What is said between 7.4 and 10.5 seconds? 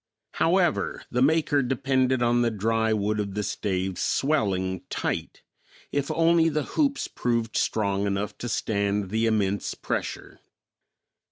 strong enough to stand the immense pressure.